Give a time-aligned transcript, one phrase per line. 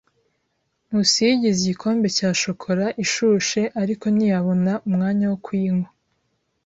[0.87, 5.89] Nkusi yigize igikombe cya shokora ishushe, ariko ntiyabona umwanya wo kuyinywa.